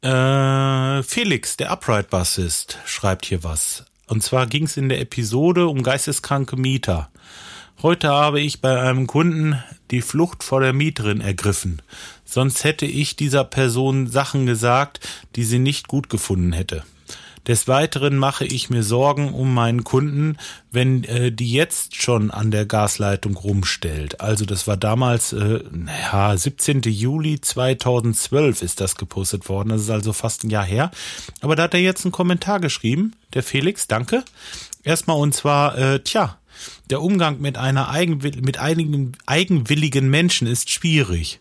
Äh, 0.00 1.02
Felix, 1.02 1.56
der 1.56 1.72
Upright-Bassist, 1.72 2.78
schreibt 2.84 3.26
hier 3.26 3.42
was. 3.42 3.84
Und 4.06 4.22
zwar 4.22 4.46
ging 4.46 4.64
es 4.64 4.76
in 4.76 4.88
der 4.88 5.00
Episode 5.00 5.66
um 5.66 5.82
geisteskranke 5.82 6.56
Mieter. 6.56 7.10
Heute 7.82 8.08
habe 8.08 8.40
ich 8.40 8.60
bei 8.60 8.80
einem 8.80 9.08
Kunden 9.08 9.60
die 9.90 10.02
Flucht 10.02 10.44
vor 10.44 10.60
der 10.60 10.72
Mieterin 10.72 11.20
ergriffen. 11.20 11.82
Sonst 12.24 12.62
hätte 12.62 12.86
ich 12.86 13.16
dieser 13.16 13.42
Person 13.42 14.06
Sachen 14.06 14.46
gesagt, 14.46 15.00
die 15.34 15.44
sie 15.44 15.58
nicht 15.58 15.88
gut 15.88 16.08
gefunden 16.08 16.52
hätte. 16.52 16.84
Des 17.46 17.68
Weiteren 17.68 18.16
mache 18.16 18.44
ich 18.44 18.70
mir 18.70 18.82
Sorgen 18.82 19.32
um 19.32 19.54
meinen 19.54 19.84
Kunden, 19.84 20.36
wenn 20.70 21.04
äh, 21.04 21.32
die 21.32 21.52
jetzt 21.52 22.00
schon 22.00 22.30
an 22.30 22.50
der 22.50 22.66
Gasleitung 22.66 23.36
rumstellt. 23.36 24.20
Also 24.20 24.44
das 24.44 24.66
war 24.66 24.76
damals, 24.76 25.32
äh, 25.32 25.60
naja, 25.70 26.36
17. 26.36 26.82
Juli 26.82 27.40
2012 27.40 28.62
ist 28.62 28.80
das 28.80 28.96
gepostet 28.96 29.48
worden. 29.48 29.70
Das 29.70 29.82
ist 29.82 29.90
also 29.90 30.12
fast 30.12 30.44
ein 30.44 30.50
Jahr 30.50 30.64
her. 30.64 30.90
Aber 31.40 31.56
da 31.56 31.64
hat 31.64 31.74
er 31.74 31.80
jetzt 31.80 32.04
einen 32.04 32.12
Kommentar 32.12 32.60
geschrieben, 32.60 33.14
der 33.34 33.42
Felix, 33.42 33.86
danke. 33.86 34.24
Erstmal 34.84 35.18
und 35.18 35.34
zwar, 35.34 35.76
äh, 35.78 36.00
tja, 36.00 36.38
der 36.90 37.02
Umgang 37.02 37.40
mit 37.40 37.56
einer 37.56 37.88
Eigenwill 37.88 38.40
mit 38.40 38.58
einigen 38.58 39.12
eigenwilligen 39.26 40.08
Menschen 40.08 40.46
ist 40.46 40.70
schwierig. 40.70 41.40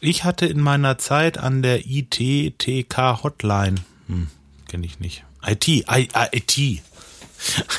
Ich 0.00 0.24
hatte 0.24 0.46
in 0.46 0.60
meiner 0.60 0.98
Zeit 0.98 1.38
an 1.38 1.62
der 1.62 1.86
ITTK 1.86 3.22
Hotline, 3.22 3.76
hm, 4.06 4.28
kenne 4.68 4.86
ich 4.86 4.98
nicht, 4.98 5.24
IT, 5.46 5.68
I, 5.68 6.08
IT, 6.32 6.82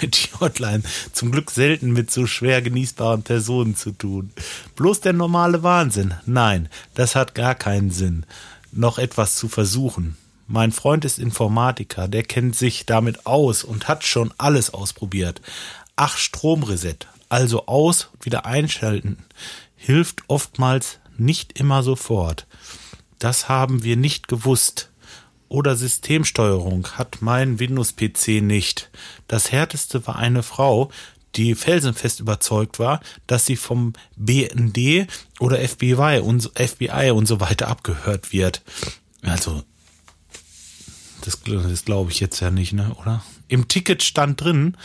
IT-Hotline 0.01 0.83
zum 1.11 1.31
Glück 1.31 1.51
selten 1.51 1.91
mit 1.91 2.11
so 2.11 2.25
schwer 2.25 2.61
genießbaren 2.61 3.23
Personen 3.23 3.75
zu 3.75 3.91
tun. 3.91 4.31
Bloß 4.75 5.01
der 5.01 5.13
normale 5.13 5.63
Wahnsinn. 5.63 6.15
Nein, 6.25 6.69
das 6.95 7.15
hat 7.15 7.35
gar 7.35 7.55
keinen 7.55 7.91
Sinn. 7.91 8.25
Noch 8.71 8.97
etwas 8.97 9.35
zu 9.35 9.47
versuchen. 9.47 10.17
Mein 10.47 10.71
Freund 10.71 11.05
ist 11.05 11.19
Informatiker, 11.19 12.07
der 12.07 12.23
kennt 12.23 12.57
sich 12.57 12.85
damit 12.85 13.25
aus 13.25 13.63
und 13.63 13.87
hat 13.87 14.03
schon 14.03 14.33
alles 14.37 14.73
ausprobiert. 14.73 15.41
Ach, 15.95 16.17
Stromreset, 16.17 17.07
also 17.29 17.67
aus 17.67 18.09
und 18.13 18.25
wieder 18.25 18.45
einschalten, 18.45 19.19
hilft 19.77 20.23
oftmals 20.27 20.99
nicht 21.17 21.57
immer 21.59 21.83
sofort. 21.83 22.47
Das 23.19 23.47
haben 23.47 23.83
wir 23.83 23.95
nicht 23.95 24.27
gewusst. 24.27 24.90
Oder 25.51 25.75
Systemsteuerung 25.75 26.87
hat 26.93 27.17
mein 27.19 27.59
Windows-PC 27.59 28.41
nicht. 28.41 28.89
Das 29.27 29.51
härteste 29.51 30.07
war 30.07 30.15
eine 30.15 30.43
Frau, 30.43 30.89
die 31.35 31.55
felsenfest 31.55 32.21
überzeugt 32.21 32.79
war, 32.79 33.01
dass 33.27 33.47
sie 33.47 33.57
vom 33.57 33.91
BND 34.15 35.07
oder 35.41 35.57
FBI 35.59 36.21
und, 36.23 36.49
FBI 36.55 37.11
und 37.11 37.25
so 37.25 37.41
weiter 37.41 37.67
abgehört 37.67 38.31
wird. 38.31 38.61
Also, 39.23 39.61
das, 41.25 41.41
das 41.43 41.83
glaube 41.83 42.11
ich 42.11 42.21
jetzt 42.21 42.39
ja 42.39 42.49
nicht, 42.49 42.71
ne, 42.71 42.95
oder? 43.01 43.21
Im 43.49 43.67
Ticket 43.67 44.03
stand 44.03 44.39
drin, 44.39 44.77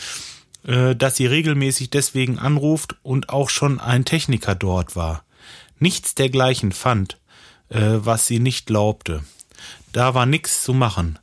äh, 0.63 0.97
dass 0.97 1.15
sie 1.15 1.27
regelmäßig 1.27 1.91
deswegen 1.91 2.39
anruft 2.39 2.97
und 3.03 3.29
auch 3.29 3.49
schon 3.49 3.79
ein 3.79 4.03
Techniker 4.03 4.53
dort 4.53 4.97
war. 4.97 5.23
Nichts 5.79 6.13
dergleichen 6.13 6.73
fand, 6.73 7.19
äh, 7.69 7.79
was 7.79 8.27
sie 8.27 8.39
nicht 8.39 8.65
glaubte. 8.65 9.23
Da 9.91 10.13
war 10.13 10.25
nichts 10.25 10.63
zu 10.63 10.73
machen, 10.73 11.19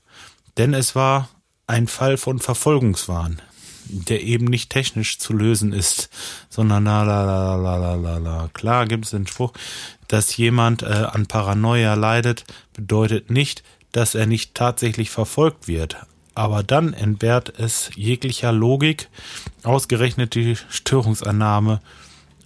denn 0.56 0.74
es 0.74 0.94
war 0.94 1.28
ein 1.66 1.88
Fall 1.88 2.16
von 2.16 2.38
Verfolgungswahn 2.38 3.40
der 3.86 4.22
eben 4.22 4.46
nicht 4.46 4.70
technisch 4.70 5.18
zu 5.18 5.32
lösen 5.32 5.72
ist, 5.72 6.08
sondern 6.48 6.84
la 6.84 7.02
la 7.02 7.24
la 7.24 7.56
la 7.56 7.76
la 7.76 7.94
la 7.94 8.18
la. 8.18 8.50
Klar 8.52 8.86
gibt 8.86 9.04
es 9.04 9.10
den 9.10 9.26
Spruch, 9.26 9.52
dass 10.08 10.36
jemand 10.36 10.82
äh, 10.82 10.86
an 10.86 11.26
Paranoia 11.26 11.94
leidet, 11.94 12.44
bedeutet 12.72 13.30
nicht, 13.30 13.62
dass 13.92 14.14
er 14.14 14.26
nicht 14.26 14.54
tatsächlich 14.54 15.10
verfolgt 15.10 15.68
wird. 15.68 15.96
Aber 16.34 16.62
dann 16.62 16.94
entbehrt 16.94 17.52
es 17.58 17.90
jeglicher 17.94 18.52
Logik, 18.52 19.08
ausgerechnet 19.62 20.34
die 20.34 20.56
Störungsannahme 20.68 21.80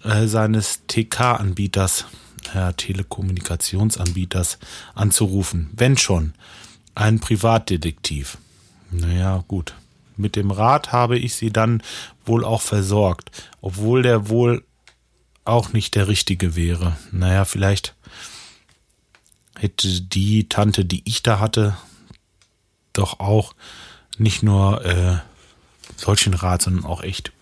äh, 0.04 0.26
seines 0.26 0.82
TK-Anbieters, 0.88 2.04
äh, 2.54 2.72
Telekommunikationsanbieters, 2.74 4.58
anzurufen. 4.94 5.70
Wenn 5.72 5.96
schon, 5.96 6.34
ein 6.94 7.20
Privatdetektiv. 7.20 8.38
Naja, 8.90 9.44
gut. 9.46 9.74
Mit 10.16 10.34
dem 10.34 10.50
Rat 10.50 10.90
habe 10.90 11.16
ich 11.18 11.34
sie 11.34 11.50
dann 11.50 11.82
wohl 12.24 12.44
auch 12.44 12.60
versorgt, 12.60 13.30
obwohl 13.60 14.02
der 14.02 14.28
wohl 14.28 14.64
auch 15.44 15.72
nicht 15.72 15.94
der 15.94 16.08
richtige 16.08 16.56
wäre. 16.56 16.96
Naja, 17.12 17.44
vielleicht 17.44 17.94
hätte 19.56 20.00
die 20.00 20.48
Tante, 20.48 20.84
die 20.84 21.02
ich 21.04 21.22
da 21.22 21.38
hatte, 21.38 21.76
doch 22.92 23.20
auch 23.20 23.54
nicht 24.18 24.42
nur 24.42 24.84
äh, 24.84 25.18
solchen 25.96 26.34
Rat, 26.34 26.62
sondern 26.62 26.84
auch 26.84 27.02
echt 27.02 27.32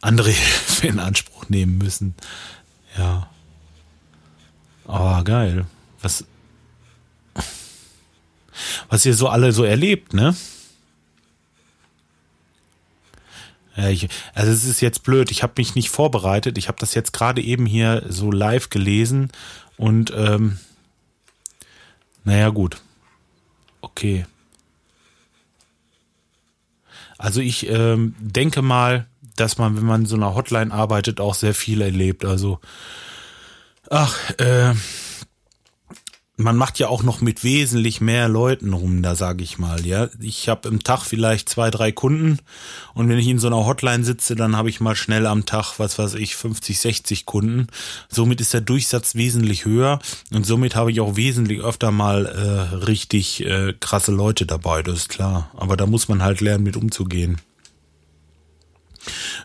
andere 0.00 0.30
Hilfe 0.32 0.86
in 0.86 0.98
Anspruch 0.98 1.48
nehmen 1.48 1.78
müssen. 1.78 2.14
Ja. 2.96 3.28
Aber 4.86 5.22
geil. 5.24 5.66
Was, 6.00 6.24
was 8.88 9.04
ihr 9.04 9.14
so 9.14 9.28
alle 9.28 9.52
so 9.52 9.64
erlebt, 9.64 10.14
ne? 10.14 10.34
Ja, 13.76 13.90
ich, 13.90 14.08
also 14.34 14.50
es 14.50 14.64
ist 14.64 14.80
jetzt 14.80 15.04
blöd, 15.04 15.30
ich 15.30 15.44
habe 15.44 15.52
mich 15.56 15.76
nicht 15.76 15.90
vorbereitet, 15.90 16.58
ich 16.58 16.66
habe 16.66 16.80
das 16.80 16.94
jetzt 16.94 17.12
gerade 17.12 17.40
eben 17.40 17.64
hier 17.64 18.04
so 18.08 18.32
live 18.32 18.70
gelesen 18.70 19.30
und 19.76 20.12
ähm, 20.16 20.58
naja 22.24 22.48
gut, 22.48 22.80
okay. 23.80 24.26
Also 27.18 27.40
ich 27.40 27.68
ähm, 27.68 28.16
denke 28.18 28.62
mal, 28.62 29.06
dass 29.40 29.58
man, 29.58 29.76
wenn 29.76 29.86
man 29.86 30.02
in 30.02 30.06
so 30.06 30.16
einer 30.16 30.34
Hotline 30.34 30.72
arbeitet, 30.72 31.20
auch 31.20 31.34
sehr 31.34 31.54
viel 31.54 31.80
erlebt. 31.80 32.24
Also, 32.24 32.60
ach, 33.90 34.30
äh, 34.38 34.74
man 36.40 36.56
macht 36.56 36.78
ja 36.78 36.88
auch 36.88 37.02
noch 37.02 37.20
mit 37.20 37.42
wesentlich 37.42 38.00
mehr 38.00 38.28
Leuten 38.28 38.72
rum, 38.72 39.02
da 39.02 39.16
sage 39.16 39.42
ich 39.42 39.58
mal, 39.58 39.84
ja. 39.84 40.08
Ich 40.20 40.48
habe 40.48 40.68
im 40.68 40.84
Tag 40.84 41.02
vielleicht 41.02 41.48
zwei, 41.48 41.68
drei 41.70 41.90
Kunden 41.90 42.38
und 42.94 43.08
wenn 43.08 43.18
ich 43.18 43.26
in 43.26 43.40
so 43.40 43.48
einer 43.48 43.66
Hotline 43.66 44.04
sitze, 44.04 44.36
dann 44.36 44.56
habe 44.56 44.70
ich 44.70 44.80
mal 44.80 44.94
schnell 44.94 45.26
am 45.26 45.46
Tag, 45.46 45.78
was 45.78 45.98
weiß 45.98 46.14
ich, 46.14 46.36
50, 46.36 46.78
60 46.78 47.26
Kunden. 47.26 47.66
Somit 48.08 48.40
ist 48.40 48.54
der 48.54 48.60
Durchsatz 48.60 49.16
wesentlich 49.16 49.64
höher 49.64 49.98
und 50.30 50.46
somit 50.46 50.76
habe 50.76 50.92
ich 50.92 51.00
auch 51.00 51.16
wesentlich 51.16 51.60
öfter 51.60 51.90
mal 51.90 52.26
äh, 52.26 52.76
richtig 52.76 53.44
äh, 53.44 53.74
krasse 53.78 54.12
Leute 54.12 54.46
dabei, 54.46 54.84
das 54.84 54.98
ist 55.00 55.08
klar. 55.08 55.50
Aber 55.56 55.76
da 55.76 55.86
muss 55.86 56.08
man 56.08 56.22
halt 56.22 56.40
lernen, 56.40 56.62
mit 56.62 56.76
umzugehen. 56.76 57.40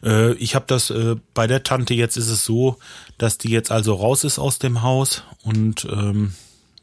Äh, 0.03 0.33
ich 0.33 0.55
habe 0.55 0.65
das 0.67 0.89
äh, 0.89 1.15
bei 1.33 1.47
der 1.47 1.63
Tante 1.63 1.93
jetzt 1.93 2.17
ist 2.17 2.29
es 2.29 2.45
so, 2.45 2.77
dass 3.17 3.37
die 3.37 3.49
jetzt 3.49 3.71
also 3.71 3.95
raus 3.95 4.23
ist 4.23 4.39
aus 4.39 4.59
dem 4.59 4.81
Haus 4.81 5.23
und 5.43 5.85
ähm, 5.91 6.33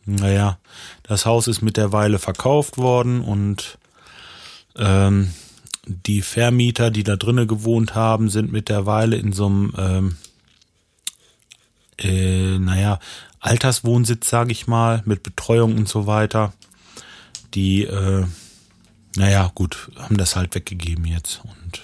naja, 0.07 0.59
das 1.03 1.27
Haus 1.27 1.47
ist 1.47 1.63
mittlerweile 1.63 2.19
verkauft 2.19 2.79
worden 2.79 3.21
und 3.21 3.79
ähm, 4.77 5.31
die 5.87 6.23
Vermieter, 6.23 6.91
die 6.91 7.05
da 7.05 7.17
drinnen 7.17 7.49
gewohnt 7.49 7.95
haben, 7.95 8.29
sind 8.29 8.53
mittlerweile 8.53 9.17
in 9.17 9.33
so 9.33 9.47
einem, 9.47 9.75
ähm, 9.77 10.17
äh, 11.99 12.59
naja, 12.59 12.99
Alterswohnsitz, 13.41 14.29
sage 14.29 14.53
ich 14.53 14.67
mal, 14.67 15.03
mit 15.07 15.23
Betreuung 15.23 15.77
und 15.77 15.89
so 15.89 16.07
weiter. 16.07 16.53
Die, 17.55 17.85
äh, 17.85 18.27
naja, 19.17 19.51
gut, 19.55 19.91
haben 19.97 20.17
das 20.17 20.37
halt 20.37 20.55
weggegeben 20.55 21.07
jetzt. 21.07 21.41
Und 21.45 21.81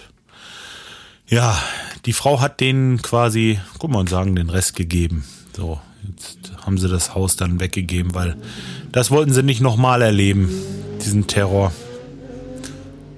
ja, 1.28 1.60
die 2.04 2.12
Frau 2.12 2.40
hat 2.40 2.60
denen 2.60 3.02
quasi, 3.02 3.60
guck 3.78 3.90
mal 3.90 4.00
und 4.00 4.08
sagen, 4.08 4.36
den 4.36 4.50
Rest 4.50 4.76
gegeben. 4.76 5.24
So, 5.54 5.80
Jetzt 6.08 6.52
haben 6.64 6.78
sie 6.78 6.88
das 6.88 7.14
Haus 7.14 7.36
dann 7.36 7.60
weggegeben, 7.60 8.14
weil 8.14 8.36
das 8.92 9.10
wollten 9.10 9.32
sie 9.32 9.42
nicht 9.42 9.60
nochmal 9.60 10.02
erleben, 10.02 10.48
diesen 11.04 11.26
Terror. 11.26 11.72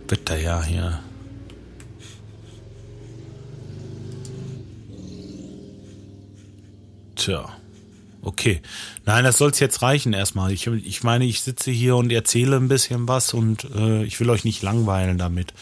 Bitte 0.07 0.37
ja 0.37 0.63
hier. 0.63 1.01
Tja. 7.17 7.49
Okay. 8.23 8.61
Nein, 9.05 9.25
das 9.25 9.39
soll 9.39 9.51
es 9.51 9.61
jetzt 9.61 9.83
reichen 9.83 10.13
erstmal. 10.13 10.53
Ich, 10.53 10.67
ich 10.67 11.03
meine, 11.03 11.25
ich 11.25 11.41
sitze 11.41 11.71
hier 11.71 11.97
und 11.97 12.11
erzähle 12.11 12.57
ein 12.57 12.69
bisschen 12.69 13.09
was 13.09 13.33
und 13.35 13.65
äh, 13.75 14.05
ich 14.05 14.19
will 14.21 14.31
euch 14.31 14.45
nicht 14.45 14.63
langweilen 14.63 15.19
damit. 15.19 15.53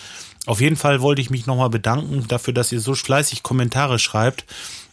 Auf 0.47 0.61
jeden 0.61 0.77
Fall 0.77 1.01
wollte 1.01 1.21
ich 1.21 1.31
mich 1.31 1.47
nochmal 1.47 1.71
bedanken 1.71 2.27
dafür, 2.29 2.55
dass 2.55 2.73
ihr 2.73 2.81
so 2.81 2.95
fleißig 2.95 3.43
Kommentare 3.43 3.99
schreibt 3.99 4.47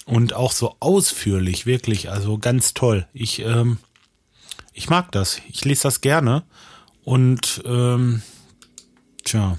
und 0.05 0.33
auch 0.33 0.51
so 0.51 0.75
ausführlich, 0.79 1.65
wirklich, 1.65 2.09
also 2.09 2.37
ganz 2.37 2.73
toll. 2.73 3.07
Ich, 3.13 3.39
ähm, 3.39 3.77
ich 4.73 4.89
mag 4.89 5.11
das. 5.11 5.39
Ich 5.49 5.63
lese 5.63 5.83
das 5.83 6.01
gerne. 6.01 6.43
Und 7.03 7.61
ähm, 7.65 8.21
tja. 9.23 9.57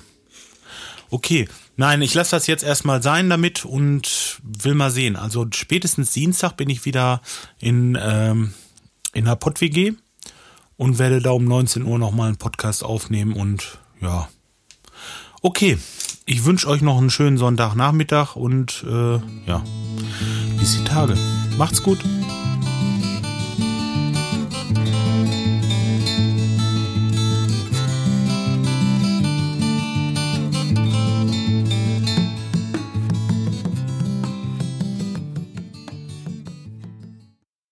Okay. 1.11 1.48
Nein, 1.76 2.02
ich 2.02 2.14
lasse 2.14 2.33
das 2.33 2.46
jetzt 2.46 2.62
erstmal 2.62 3.02
sein 3.02 3.28
damit 3.28 3.64
und 3.64 4.38
will 4.42 4.74
mal 4.74 4.92
sehen. 4.92 5.16
Also 5.16 5.46
spätestens 5.52 6.12
Dienstag 6.12 6.57
bin 6.57 6.70
ich 6.70 6.85
wieder 6.85 7.20
in, 7.59 7.98
ähm, 8.00 8.54
in 9.12 9.24
der 9.24 9.35
Pott-WG 9.35 9.94
und 10.76 10.98
werde 10.98 11.20
da 11.20 11.30
um 11.30 11.44
19 11.44 11.83
Uhr 11.83 11.98
nochmal 11.98 12.28
einen 12.28 12.37
Podcast 12.37 12.85
aufnehmen 12.85 13.33
und 13.33 13.78
ja. 14.00 14.28
Okay. 15.44 15.76
Ich 16.24 16.46
wünsche 16.46 16.66
euch 16.68 16.80
noch 16.80 16.96
einen 16.96 17.11
schönen 17.11 17.37
Sonntagnachmittag 17.37 18.35
und 18.35 18.83
äh, 18.88 19.20
ja 19.46 19.62
bis 20.59 20.78
die 20.78 20.85
Tage. 20.85 21.14
Macht's 21.59 21.83
gut. 21.83 21.98